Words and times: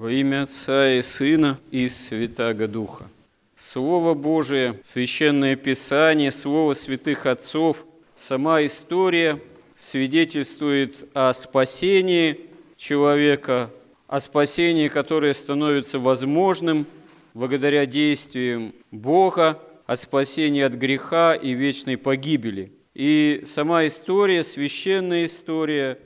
Во 0.00 0.10
имя 0.10 0.44
Отца 0.44 0.94
и 0.94 1.02
Сына 1.02 1.58
и 1.70 1.86
Святаго 1.86 2.66
Духа. 2.66 3.10
Слово 3.54 4.14
Божие, 4.14 4.80
Священное 4.82 5.56
Писание, 5.56 6.30
Слово 6.30 6.72
святых 6.72 7.26
отцов, 7.26 7.84
сама 8.14 8.64
история 8.64 9.42
свидетельствует 9.76 11.06
о 11.12 11.34
спасении 11.34 12.46
человека, 12.78 13.70
о 14.06 14.20
спасении, 14.20 14.88
которое 14.88 15.34
становится 15.34 15.98
возможным 15.98 16.86
благодаря 17.34 17.84
действиям 17.84 18.72
Бога, 18.90 19.60
о 19.84 19.96
спасении 19.96 20.62
от 20.62 20.72
греха 20.72 21.34
и 21.34 21.52
вечной 21.52 21.98
погибели. 21.98 22.72
И 22.94 23.42
сама 23.44 23.84
история, 23.84 24.44
священная 24.44 25.26
история 25.26 25.98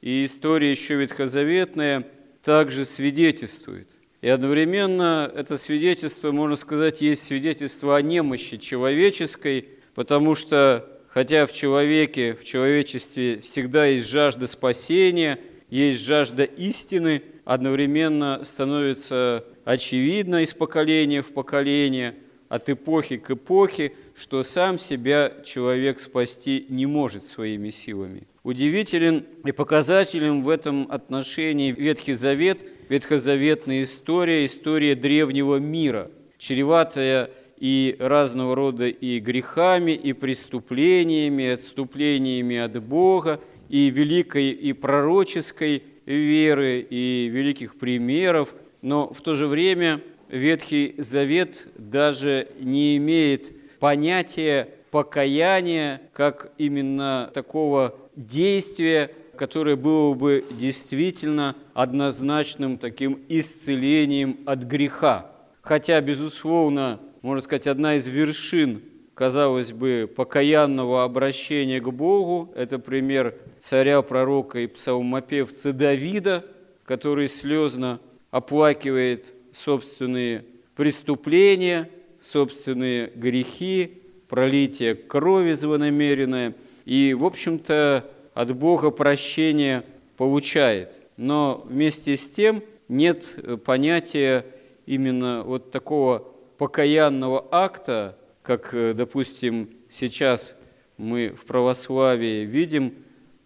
и 0.00 0.24
история 0.24 0.72
еще 0.72 0.96
ветхозаветная 0.96 2.08
также 2.46 2.84
свидетельствует. 2.84 3.88
И 4.20 4.28
одновременно 4.28 5.28
это 5.34 5.56
свидетельство, 5.56 6.30
можно 6.30 6.54
сказать, 6.54 7.00
есть 7.00 7.24
свидетельство 7.24 7.96
о 7.96 8.02
немощи 8.02 8.56
человеческой, 8.56 9.68
потому 9.96 10.36
что 10.36 10.88
хотя 11.08 11.46
в 11.46 11.52
человеке, 11.52 12.34
в 12.34 12.44
человечестве 12.44 13.40
всегда 13.40 13.86
есть 13.86 14.08
жажда 14.08 14.46
спасения, 14.46 15.40
есть 15.70 15.98
жажда 15.98 16.44
истины, 16.44 17.22
одновременно 17.44 18.44
становится 18.44 19.44
очевидно 19.64 20.42
из 20.44 20.54
поколения 20.54 21.22
в 21.22 21.32
поколение– 21.32 22.14
от 22.48 22.70
эпохи 22.70 23.16
к 23.16 23.30
эпохе, 23.30 23.92
что 24.16 24.42
сам 24.42 24.78
себя 24.78 25.32
человек 25.44 25.98
спасти 25.98 26.66
не 26.68 26.86
может 26.86 27.24
своими 27.24 27.70
силами. 27.70 28.26
Удивителен 28.42 29.24
и 29.44 29.52
показателен 29.52 30.42
в 30.42 30.48
этом 30.48 30.86
отношении 30.90 31.72
Ветхий 31.72 32.12
Завет, 32.12 32.64
ветхозаветная 32.88 33.82
история, 33.82 34.44
история 34.44 34.94
древнего 34.94 35.56
мира, 35.56 36.10
чреватая 36.38 37.30
и 37.58 37.96
разного 37.98 38.54
рода 38.54 38.86
и 38.86 39.18
грехами, 39.18 39.92
и 39.92 40.12
преступлениями, 40.12 41.44
и 41.44 41.48
отступлениями 41.48 42.56
от 42.56 42.80
Бога, 42.82 43.40
и 43.68 43.90
великой 43.90 44.50
и 44.50 44.72
пророческой 44.72 45.82
веры, 46.04 46.86
и 46.88 47.28
великих 47.32 47.76
примеров, 47.76 48.54
но 48.82 49.12
в 49.12 49.20
то 49.22 49.34
же 49.34 49.48
время– 49.48 50.00
Ветхий 50.28 50.94
Завет 50.98 51.68
даже 51.76 52.48
не 52.58 52.96
имеет 52.96 53.52
понятия 53.78 54.68
покаяния 54.90 56.00
как 56.12 56.52
именно 56.58 57.30
такого 57.34 57.94
действия, 58.16 59.10
которое 59.36 59.76
было 59.76 60.14
бы 60.14 60.44
действительно 60.50 61.54
однозначным 61.74 62.78
таким 62.78 63.20
исцелением 63.28 64.38
от 64.46 64.62
греха. 64.62 65.30
Хотя, 65.60 66.00
безусловно, 66.00 67.00
можно 67.22 67.42
сказать, 67.42 67.66
одна 67.66 67.96
из 67.96 68.06
вершин, 68.06 68.82
казалось 69.14 69.72
бы, 69.72 70.10
покаянного 70.14 71.04
обращения 71.04 71.80
к 71.80 71.88
Богу, 71.90 72.52
это 72.56 72.78
пример 72.78 73.34
царя-пророка 73.58 74.60
и 74.60 74.66
псалмопевца 74.66 75.72
Давида, 75.72 76.44
который 76.84 77.28
слезно 77.28 78.00
оплакивает 78.30 79.32
собственные 79.56 80.44
преступления, 80.74 81.88
собственные 82.20 83.10
грехи, 83.14 84.02
пролитие 84.28 84.94
крови 84.94 85.52
злонамеренное. 85.52 86.54
И, 86.84 87.14
в 87.14 87.24
общем-то, 87.24 88.04
от 88.34 88.54
Бога 88.54 88.90
прощение 88.90 89.82
получает. 90.16 91.00
Но 91.16 91.64
вместе 91.66 92.16
с 92.16 92.28
тем 92.28 92.62
нет 92.88 93.34
понятия 93.64 94.44
именно 94.84 95.42
вот 95.42 95.70
такого 95.70 96.18
покаянного 96.58 97.46
акта, 97.50 98.18
как, 98.42 98.74
допустим, 98.94 99.70
сейчас 99.88 100.54
мы 100.98 101.30
в 101.30 101.44
православии 101.46 102.44
видим 102.44 102.94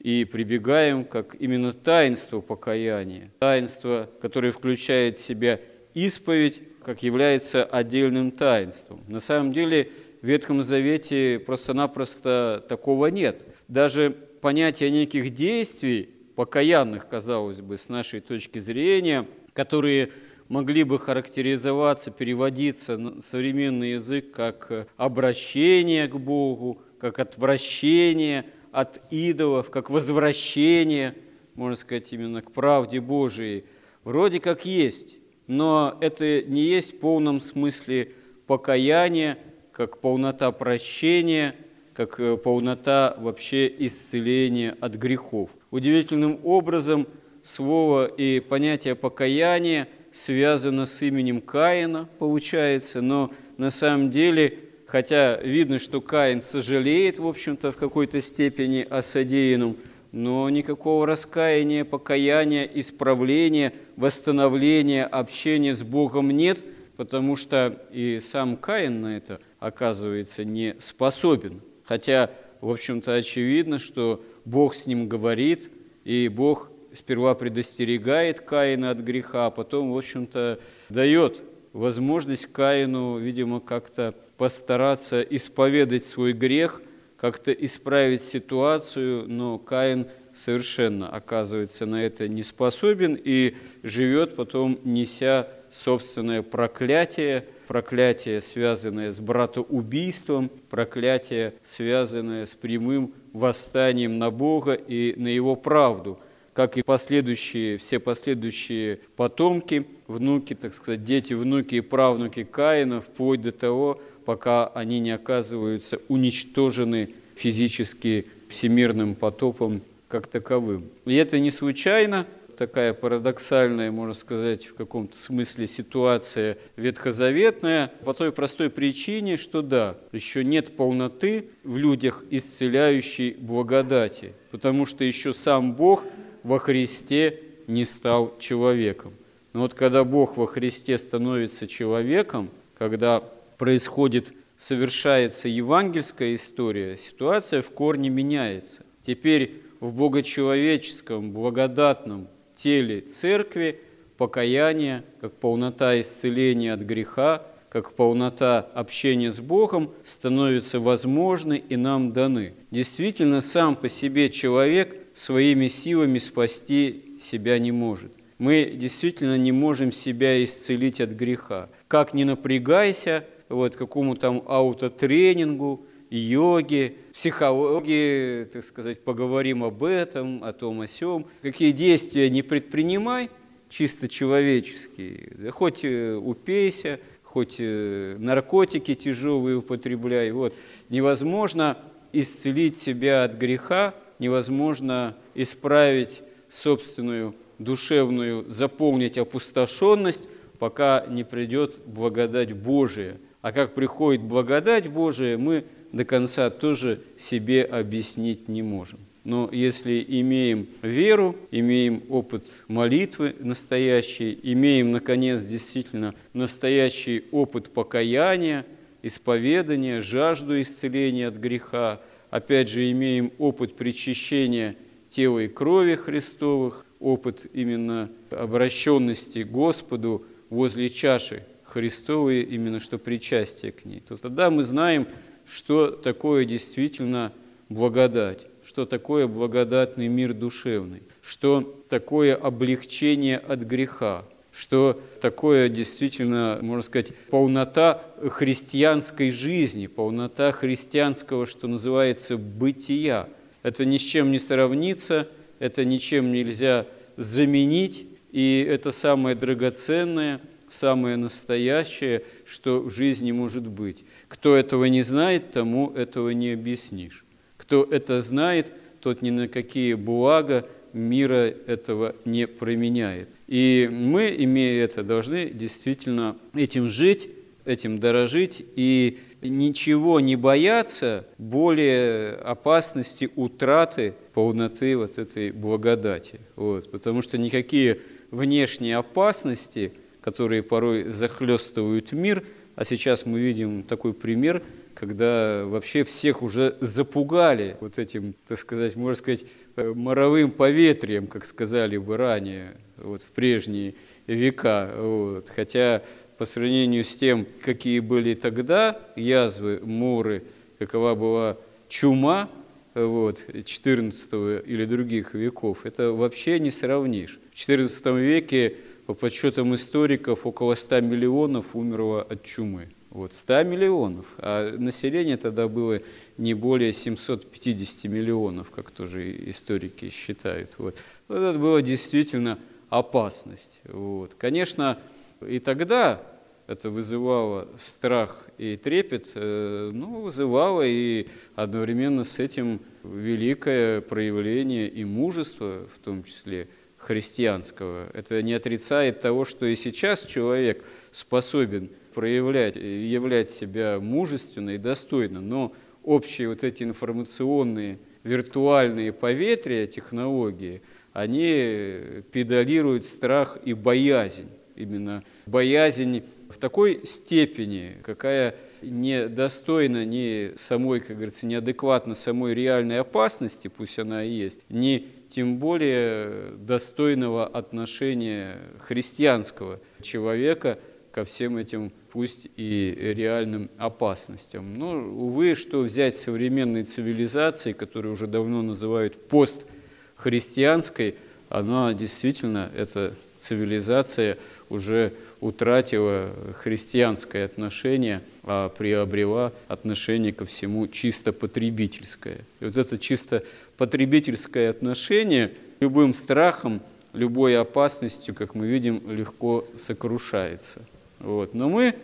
и 0.00 0.24
прибегаем 0.24 1.04
как 1.04 1.36
именно 1.38 1.72
таинство 1.72 2.40
покаяния. 2.40 3.30
Таинство, 3.38 4.10
которое 4.20 4.50
включает 4.50 5.18
в 5.18 5.22
себя 5.22 5.60
исповедь 5.94 6.62
как 6.82 7.02
является 7.02 7.64
отдельным 7.64 8.30
таинством. 8.30 9.02
На 9.06 9.20
самом 9.20 9.52
деле 9.52 9.90
в 10.22 10.26
Ветхом 10.26 10.62
Завете 10.62 11.38
просто-напросто 11.38 12.64
такого 12.68 13.06
нет. 13.06 13.46
Даже 13.68 14.10
понятие 14.10 14.90
неких 14.90 15.30
действий, 15.30 16.10
покаянных, 16.34 17.08
казалось 17.08 17.60
бы, 17.60 17.76
с 17.76 17.88
нашей 17.88 18.20
точки 18.20 18.58
зрения, 18.58 19.26
которые 19.52 20.10
могли 20.48 20.84
бы 20.84 20.98
характеризоваться, 20.98 22.10
переводиться 22.10 22.96
на 22.96 23.22
современный 23.22 23.92
язык 23.92 24.32
как 24.32 24.88
обращение 24.96 26.08
к 26.08 26.16
Богу, 26.16 26.82
как 26.98 27.18
отвращение 27.18 28.46
от 28.72 29.00
идолов, 29.10 29.70
как 29.70 29.90
возвращение, 29.90 31.14
можно 31.54 31.76
сказать, 31.76 32.12
именно 32.12 32.42
к 32.42 32.52
правде 32.52 33.00
Божией, 33.00 33.64
вроде 34.02 34.40
как 34.40 34.64
есть 34.64 35.19
но 35.50 35.98
это 36.00 36.42
не 36.42 36.62
есть 36.62 36.94
в 36.94 36.98
полном 37.00 37.40
смысле 37.40 38.12
покаяние, 38.46 39.36
как 39.72 39.98
полнота 39.98 40.52
прощения, 40.52 41.56
как 41.92 42.20
э, 42.20 42.36
полнота 42.36 43.16
вообще 43.18 43.66
исцеления 43.84 44.76
от 44.80 44.94
грехов. 44.94 45.50
Удивительным 45.72 46.38
образом 46.44 47.08
слово 47.42 48.06
и 48.06 48.38
понятие 48.38 48.94
покаяния 48.94 49.88
связано 50.12 50.84
с 50.84 51.02
именем 51.02 51.40
Каина, 51.40 52.08
получается, 52.20 53.00
но 53.00 53.32
на 53.56 53.70
самом 53.70 54.10
деле, 54.10 54.56
хотя 54.86 55.36
видно, 55.42 55.80
что 55.80 56.00
Каин 56.00 56.42
сожалеет, 56.42 57.18
в 57.18 57.26
общем-то, 57.26 57.72
в 57.72 57.76
какой-то 57.76 58.20
степени 58.20 58.86
о 58.88 59.02
содеянном, 59.02 59.76
но 60.12 60.48
никакого 60.50 61.06
раскаяния, 61.06 61.84
покаяния, 61.84 62.64
исправления, 62.64 63.72
восстановления 63.96 65.04
общения 65.04 65.72
с 65.72 65.82
Богом 65.82 66.30
нет, 66.30 66.64
потому 66.96 67.36
что 67.36 67.80
и 67.92 68.18
сам 68.20 68.56
Каин 68.56 69.00
на 69.00 69.16
это, 69.16 69.40
оказывается, 69.58 70.44
не 70.44 70.74
способен. 70.78 71.60
Хотя, 71.84 72.30
в 72.60 72.70
общем-то, 72.70 73.14
очевидно, 73.14 73.78
что 73.78 74.22
Бог 74.44 74.74
с 74.74 74.86
ним 74.86 75.08
говорит, 75.08 75.70
и 76.04 76.28
Бог 76.28 76.70
сперва 76.92 77.34
предостерегает 77.34 78.40
Каина 78.40 78.90
от 78.90 78.98
греха, 78.98 79.46
а 79.46 79.50
потом, 79.50 79.92
в 79.92 79.96
общем-то, 79.96 80.58
дает 80.88 81.40
возможность 81.72 82.46
Каину, 82.46 83.18
видимо, 83.18 83.60
как-то 83.60 84.14
постараться 84.36 85.22
исповедать 85.22 86.04
свой 86.04 86.32
грех– 86.32 86.82
как-то 87.20 87.52
исправить 87.52 88.22
ситуацию, 88.22 89.28
но 89.28 89.58
Каин 89.58 90.06
совершенно 90.32 91.06
оказывается 91.06 91.84
на 91.84 92.02
это 92.02 92.28
не 92.28 92.42
способен 92.42 93.18
и 93.22 93.56
живет 93.82 94.36
потом, 94.36 94.78
неся 94.84 95.48
собственное 95.70 96.40
проклятие, 96.40 97.46
проклятие, 97.68 98.40
связанное 98.40 99.12
с 99.12 99.20
братоубийством, 99.20 100.50
проклятие, 100.70 101.52
связанное 101.62 102.46
с 102.46 102.54
прямым 102.54 103.12
восстанием 103.34 104.18
на 104.18 104.30
Бога 104.30 104.72
и 104.72 105.14
на 105.20 105.28
Его 105.28 105.56
правду, 105.56 106.18
как 106.54 106.78
и 106.78 106.82
последующие, 106.82 107.76
все 107.76 107.98
последующие 107.98 109.00
потомки, 109.16 109.86
внуки, 110.06 110.54
так 110.54 110.72
сказать, 110.72 111.04
дети, 111.04 111.34
внуки 111.34 111.74
и 111.76 111.80
правнуки 111.80 112.44
Каина, 112.44 113.02
вплоть 113.02 113.42
до 113.42 113.52
того, 113.52 114.00
пока 114.24 114.66
они 114.66 115.00
не 115.00 115.10
оказываются 115.10 116.00
уничтожены 116.08 117.10
физически 117.34 118.26
всемирным 118.48 119.14
потопом 119.14 119.82
как 120.08 120.26
таковым. 120.26 120.90
И 121.06 121.14
это 121.14 121.38
не 121.38 121.50
случайно, 121.50 122.26
такая 122.60 122.92
парадоксальная, 122.92 123.90
можно 123.90 124.12
сказать, 124.12 124.66
в 124.66 124.74
каком-то 124.74 125.16
смысле 125.16 125.66
ситуация 125.66 126.58
ветхозаветная, 126.76 127.90
по 128.04 128.12
той 128.12 128.32
простой 128.32 128.68
причине, 128.68 129.38
что 129.38 129.62
да, 129.62 129.96
еще 130.12 130.44
нет 130.44 130.76
полноты 130.76 131.46
в 131.64 131.78
людях 131.78 132.22
исцеляющей 132.30 133.32
благодати, 133.32 134.34
потому 134.50 134.84
что 134.84 135.04
еще 135.04 135.32
сам 135.32 135.74
Бог 135.74 136.04
во 136.42 136.58
Христе 136.58 137.40
не 137.66 137.86
стал 137.86 138.36
человеком. 138.38 139.14
Но 139.54 139.60
вот 139.60 139.72
когда 139.72 140.04
Бог 140.04 140.36
во 140.36 140.46
Христе 140.46 140.98
становится 140.98 141.66
человеком, 141.66 142.50
когда 142.76 143.24
происходит, 143.60 144.32
совершается 144.56 145.46
евангельская 145.46 146.34
история, 146.34 146.96
ситуация 146.96 147.60
в 147.60 147.70
корне 147.72 148.08
меняется. 148.08 148.86
Теперь 149.02 149.60
в 149.80 149.92
богочеловеческом, 149.92 151.32
благодатном 151.32 152.28
теле 152.56 153.02
церкви 153.02 153.78
покаяние, 154.16 155.04
как 155.20 155.34
полнота 155.34 156.00
исцеления 156.00 156.72
от 156.72 156.80
греха, 156.80 157.46
как 157.68 157.92
полнота 157.92 158.60
общения 158.60 159.30
с 159.30 159.40
Богом 159.40 159.92
становится 160.04 160.80
возможны 160.80 161.62
и 161.68 161.76
нам 161.76 162.14
даны. 162.14 162.54
Действительно, 162.70 163.42
сам 163.42 163.76
по 163.76 163.90
себе 163.90 164.30
человек 164.30 164.96
своими 165.12 165.68
силами 165.68 166.16
спасти 166.16 167.18
себя 167.20 167.58
не 167.58 167.72
может. 167.72 168.12
мы 168.38 168.72
действительно 168.74 169.36
не 169.36 169.52
можем 169.52 169.92
себя 169.92 170.42
исцелить 170.42 171.02
от 171.02 171.10
греха. 171.10 171.68
Как 171.88 172.14
не 172.14 172.24
напрягайся, 172.24 173.26
вот 173.50 173.76
какому 173.76 174.14
там 174.16 174.42
аутотренингу, 174.46 175.84
йоге, 176.08 176.94
психологии, 177.12 178.44
так 178.44 178.64
сказать, 178.64 179.00
поговорим 179.00 179.62
об 179.62 179.84
этом, 179.84 180.42
о 180.42 180.52
том, 180.52 180.80
о 180.80 180.86
сем. 180.86 181.26
Какие 181.42 181.72
действия 181.72 182.30
не 182.30 182.42
предпринимай, 182.42 183.30
чисто 183.68 184.08
человеческие, 184.08 185.32
да 185.36 185.50
хоть 185.50 185.84
э, 185.84 186.14
упейся, 186.14 186.98
хоть 187.22 187.56
э, 187.60 188.16
наркотики 188.18 188.94
тяжелые 188.94 189.58
употребляй. 189.58 190.32
Вот. 190.32 190.54
Невозможно 190.88 191.78
исцелить 192.12 192.76
себя 192.76 193.22
от 193.22 193.34
греха, 193.34 193.94
невозможно 194.18 195.16
исправить 195.34 196.22
собственную 196.48 197.36
душевную, 197.58 198.44
заполнить 198.50 199.16
опустошенность, 199.16 200.28
пока 200.58 201.06
не 201.08 201.24
придет 201.24 201.78
благодать 201.86 202.52
Божия. 202.52 203.18
А 203.42 203.52
как 203.52 203.74
приходит 203.74 204.22
благодать 204.22 204.88
Божия, 204.88 205.38
мы 205.38 205.64
до 205.92 206.04
конца 206.04 206.50
тоже 206.50 207.00
себе 207.16 207.64
объяснить 207.64 208.48
не 208.48 208.62
можем. 208.62 209.00
Но 209.24 209.48
если 209.52 210.04
имеем 210.06 210.66
веру, 210.82 211.36
имеем 211.50 212.02
опыт 212.08 212.52
молитвы 212.68 213.36
настоящий, 213.38 214.38
имеем, 214.42 214.92
наконец, 214.92 215.42
действительно 215.42 216.14
настоящий 216.32 217.24
опыт 217.30 217.70
покаяния, 217.70 218.64
исповедания, 219.02 220.00
жажду 220.00 220.60
исцеления 220.60 221.28
от 221.28 221.36
греха, 221.36 222.00
опять 222.30 222.70
же, 222.70 222.90
имеем 222.90 223.32
опыт 223.38 223.76
причащения 223.76 224.76
тела 225.10 225.40
и 225.40 225.48
крови 225.48 225.96
Христовых, 225.96 226.86
опыт 226.98 227.46
именно 227.52 228.10
обращенности 228.30 229.40
Господу 229.40 230.24
возле 230.50 230.88
чаши 230.88 231.44
Христовой, 231.70 232.42
именно 232.42 232.80
что 232.80 232.98
причастие 232.98 233.72
к 233.72 233.84
ней, 233.84 234.00
то 234.00 234.16
тогда 234.16 234.50
мы 234.50 234.62
знаем, 234.62 235.06
что 235.46 235.90
такое 235.90 236.44
действительно 236.44 237.32
благодать, 237.68 238.46
что 238.64 238.86
такое 238.86 239.26
благодатный 239.26 240.08
мир 240.08 240.34
душевный, 240.34 241.02
что 241.22 241.82
такое 241.88 242.34
облегчение 242.34 243.38
от 243.38 243.60
греха, 243.60 244.24
что 244.52 245.00
такое 245.20 245.68
действительно, 245.68 246.58
можно 246.60 246.82
сказать, 246.82 247.14
полнота 247.30 248.02
христианской 248.30 249.30
жизни, 249.30 249.86
полнота 249.86 250.50
христианского, 250.50 251.46
что 251.46 251.68
называется, 251.68 252.36
бытия. 252.36 253.28
Это 253.62 253.84
ни 253.84 253.96
с 253.96 254.02
чем 254.02 254.32
не 254.32 254.40
сравнится, 254.40 255.28
это 255.60 255.84
ничем 255.84 256.32
нельзя 256.32 256.86
заменить, 257.16 258.06
и 258.32 258.66
это 258.68 258.90
самое 258.90 259.36
драгоценное, 259.36 260.40
самое 260.70 261.16
настоящее, 261.16 262.24
что 262.46 262.80
в 262.80 262.90
жизни 262.90 263.32
может 263.32 263.66
быть. 263.66 264.04
Кто 264.28 264.56
этого 264.56 264.86
не 264.86 265.02
знает, 265.02 265.52
тому 265.52 265.90
этого 265.90 266.30
не 266.30 266.52
объяснишь. 266.52 267.24
Кто 267.56 267.84
это 267.84 268.20
знает, 268.20 268.72
тот 269.00 269.22
ни 269.22 269.30
на 269.30 269.48
какие 269.48 269.94
блага 269.94 270.68
мира 270.92 271.54
этого 271.66 272.16
не 272.24 272.46
променяет. 272.46 273.30
И 273.46 273.88
мы, 273.90 274.34
имея 274.38 274.84
это, 274.84 275.02
должны 275.02 275.50
действительно 275.50 276.36
этим 276.54 276.88
жить, 276.88 277.30
этим 277.64 277.98
дорожить 277.98 278.64
и 278.76 279.18
ничего 279.42 280.20
не 280.20 280.36
бояться 280.36 281.26
более 281.38 282.34
опасности 282.34 283.30
утраты 283.36 284.14
полноты 284.34 284.96
вот 284.96 285.18
этой 285.18 285.52
благодати. 285.52 286.40
Вот. 286.56 286.90
Потому 286.90 287.22
что 287.22 287.38
никакие 287.38 288.00
внешние 288.30 288.96
опасности, 288.96 289.92
которые 290.20 290.62
порой 290.62 291.10
захлестывают 291.10 292.12
мир– 292.12 292.44
а 292.80 292.84
сейчас 292.84 293.26
мы 293.26 293.40
видим 293.40 293.82
такой 293.82 294.14
пример, 294.14 294.62
когда 294.94 295.66
вообще 295.66 296.02
всех 296.02 296.40
уже 296.40 296.78
запугали 296.80 297.76
вот 297.78 297.98
этим, 297.98 298.34
так 298.48 298.58
сказать, 298.58 298.96
можно 298.96 299.16
сказать, 299.16 299.44
э, 299.76 299.92
моровым 299.94 300.50
поветрием, 300.50 301.26
как 301.26 301.44
сказали 301.44 301.98
бы 301.98 302.16
ранее, 302.16 302.76
вот 302.96 303.22
в 303.22 303.26
прежние 303.32 303.96
века. 304.26 304.90
Вот. 304.96 305.50
Хотя 305.50 306.02
по 306.38 306.46
сравнению 306.46 307.04
с 307.04 307.14
тем, 307.16 307.46
какие 307.62 308.00
были 308.00 308.32
тогда 308.32 308.98
язвы, 309.14 309.80
моры, 309.84 310.44
какова 310.78 311.14
была 311.14 311.58
чума, 311.90 312.48
вот, 312.94 313.44
14 313.64 314.32
или 314.64 314.86
других 314.86 315.34
веков, 315.34 315.84
это 315.84 316.12
вообще 316.12 316.58
не 316.58 316.70
сравнишь. 316.70 317.38
В 317.52 317.56
14 317.56 318.06
веке 318.16 318.76
по 319.06 319.14
подсчетам 319.14 319.74
историков, 319.74 320.46
около 320.46 320.74
100 320.74 321.00
миллионов 321.00 321.74
умерло 321.74 322.22
от 322.22 322.42
чумы. 322.42 322.88
Вот 323.10 323.32
100 323.32 323.64
миллионов, 323.64 324.26
а 324.38 324.76
население 324.76 325.36
тогда 325.36 325.66
было 325.66 326.00
не 326.38 326.54
более 326.54 326.92
750 326.92 328.10
миллионов, 328.10 328.70
как 328.70 328.92
тоже 328.92 329.50
историки 329.50 330.10
считают. 330.10 330.74
Вот. 330.78 330.96
вот 331.26 331.38
это 331.38 331.58
была 331.58 331.82
действительно 331.82 332.58
опасность. 332.88 333.80
Вот. 333.84 334.34
Конечно, 334.34 335.00
и 335.44 335.58
тогда 335.58 336.22
это 336.68 336.88
вызывало 336.88 337.66
страх 337.76 338.46
и 338.58 338.76
трепет, 338.76 339.32
э, 339.34 339.90
но 339.92 340.20
вызывало 340.20 340.82
и 340.86 341.26
одновременно 341.56 342.22
с 342.22 342.38
этим 342.38 342.80
великое 343.02 344.02
проявление 344.02 344.88
и 344.88 345.04
мужество, 345.04 345.88
в 345.92 345.98
том 345.98 346.22
числе– 346.22 346.68
христианского. 347.00 348.08
Это 348.12 348.42
не 348.42 348.52
отрицает 348.52 349.20
того, 349.20 349.44
что 349.44 349.66
и 349.66 349.74
сейчас 349.74 350.24
человек 350.24 350.84
способен 351.10 351.90
проявлять, 352.14 352.76
являть 352.76 353.48
себя 353.48 353.98
мужественно 354.00 354.70
и 354.70 354.78
достойно, 354.78 355.40
но 355.40 355.72
общие 356.04 356.48
вот 356.48 356.62
эти 356.62 356.82
информационные, 356.82 357.98
виртуальные 358.22 359.12
поветрия 359.12 359.86
технологии, 359.86 360.82
они 361.12 362.22
педалируют 362.32 363.04
страх 363.04 363.58
и 363.64 363.72
боязнь. 363.72 364.48
Именно 364.76 365.24
боязнь 365.46 366.22
в 366.48 366.58
такой 366.58 367.04
степени, 367.04 367.96
какая 368.02 368.56
недостойна 368.82 370.04
ни 370.04 370.52
самой, 370.56 371.00
как 371.00 371.16
говорится, 371.16 371.46
неадекватно 371.46 372.14
самой 372.14 372.54
реальной 372.54 373.00
опасности, 373.00 373.68
пусть 373.68 373.98
она 373.98 374.24
и 374.24 374.30
есть, 374.30 374.60
ни 374.68 375.08
тем 375.30 375.58
более 375.58 376.52
достойного 376.58 377.46
отношения 377.46 378.58
христианского 378.80 379.80
человека 380.02 380.78
ко 381.12 381.24
всем 381.24 381.56
этим, 381.56 381.92
пусть 382.12 382.48
и 382.56 382.96
реальным 383.16 383.70
опасностям. 383.78 384.78
Но, 384.78 384.92
увы, 384.92 385.54
что 385.54 385.80
взять 385.80 386.16
современной 386.16 386.84
цивилизации, 386.84 387.72
которую 387.72 388.14
уже 388.14 388.26
давно 388.26 388.62
называют 388.62 389.28
постхристианской, 389.28 391.16
она 391.48 391.94
действительно, 391.94 392.70
эта 392.76 393.14
цивилизация 393.38 394.38
уже 394.68 395.12
утратила 395.40 396.30
христианское 396.56 397.44
отношение, 397.44 398.22
а 398.44 398.68
приобрела 398.68 399.52
отношение 399.68 400.32
ко 400.32 400.44
всему 400.44 400.86
чисто 400.86 401.32
потребительское. 401.32 402.38
И 402.60 402.64
вот 402.66 402.76
это 402.76 402.98
чисто 402.98 403.44
потребительское 403.76 404.70
отношение 404.70 405.52
любым 405.80 406.14
страхом, 406.14 406.82
любой 407.12 407.58
опасностью, 407.58 408.34
как 408.34 408.54
мы 408.54 408.66
видим, 408.66 409.02
легко 409.10 409.64
сокрушается. 409.78 410.82
Вот. 411.18 411.54
Но 411.54 411.68
мы, 411.68 411.94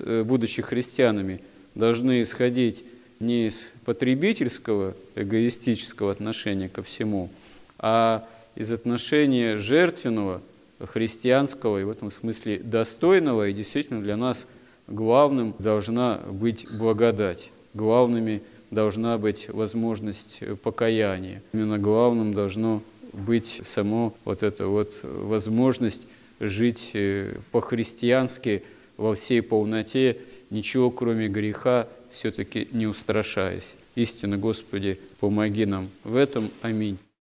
э, 0.00 0.22
будучи 0.22 0.62
христианами, 0.62 1.40
должны 1.74 2.22
исходить 2.22 2.84
не 3.20 3.46
из 3.46 3.70
потребительского, 3.84 4.94
эгоистического 5.14 6.10
отношения 6.12 6.68
ко 6.68 6.82
всему, 6.82 7.30
а 7.78 8.26
из 8.54 8.72
отношения 8.72 9.58
жертвенного, 9.58 10.42
христианского 10.80 11.80
и 11.80 11.84
в 11.84 11.90
этом 11.90 12.10
смысле 12.10 12.58
достойного, 12.58 13.48
и 13.48 13.52
действительно 13.52 14.02
для 14.02 14.16
нас 14.16 14.46
главным 14.86 15.54
должна 15.58 16.20
быть 16.30 16.66
благодать, 16.70 17.50
главными 17.74 18.42
должна 18.70 19.18
быть 19.18 19.48
возможность 19.48 20.40
покаяния. 20.62 21.42
Именно 21.52 21.78
главным 21.78 22.34
должно 22.34 22.82
быть 23.12 23.60
само 23.62 24.14
вот 24.24 24.42
эта 24.42 24.66
вот 24.66 25.00
возможность 25.02 26.06
жить 26.40 26.90
э, 26.94 27.38
по-христиански 27.50 28.62
во 28.96 29.14
всей 29.14 29.42
полноте, 29.42 30.18
ничего 30.50 30.90
кроме 30.90 31.28
греха 31.28 31.88
все-таки 32.10 32.68
не 32.72 32.86
устрашаясь. 32.86 33.74
Истинно, 33.94 34.36
Господи, 34.36 34.98
помоги 35.20 35.64
нам 35.64 35.88
в 36.04 36.16
этом. 36.16 36.50
Аминь. 36.60 36.98